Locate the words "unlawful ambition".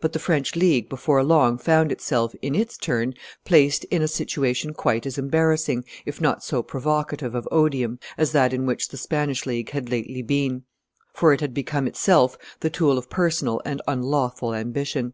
13.86-15.12